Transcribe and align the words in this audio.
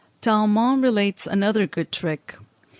Tallemant 0.19 0.81
relates 0.81 1.27
another 1.27 1.67
good 1.67 1.91
trick. 1.91 2.35